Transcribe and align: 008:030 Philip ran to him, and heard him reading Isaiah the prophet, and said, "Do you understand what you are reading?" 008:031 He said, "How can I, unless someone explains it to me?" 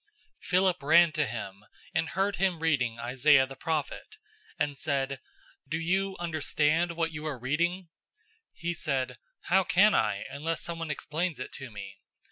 008:030 0.41 0.45
Philip 0.47 0.77
ran 0.81 1.11
to 1.11 1.27
him, 1.27 1.63
and 1.93 2.09
heard 2.09 2.37
him 2.37 2.59
reading 2.59 2.97
Isaiah 2.97 3.45
the 3.45 3.55
prophet, 3.55 4.15
and 4.57 4.75
said, 4.75 5.19
"Do 5.69 5.77
you 5.77 6.15
understand 6.19 6.93
what 6.93 7.11
you 7.11 7.27
are 7.27 7.37
reading?" 7.37 7.83
008:031 7.83 7.87
He 8.53 8.73
said, 8.73 9.17
"How 9.41 9.63
can 9.63 9.93
I, 9.93 10.25
unless 10.31 10.61
someone 10.63 10.89
explains 10.89 11.39
it 11.39 11.51
to 11.51 11.69
me?" 11.69 11.99